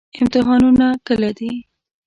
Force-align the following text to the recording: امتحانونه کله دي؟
امتحانونه 0.21 0.87
کله 1.07 1.29
دي؟ 1.37 1.51